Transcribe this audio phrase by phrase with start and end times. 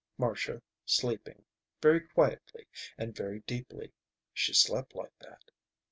[0.17, 1.45] Marcia sleeping.
[1.79, 2.65] Very quietly
[2.97, 3.93] and very deeply.
[4.33, 5.51] She slept like that.